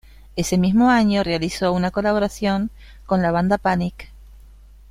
Ese 0.35 0.57
mismo 0.57 0.89
año, 0.89 1.21
realizó 1.23 1.71
una 1.71 1.91
colaboración 1.91 2.71
con 3.05 3.21
la 3.21 3.29
banda 3.29 3.59
Panic! 3.59 4.09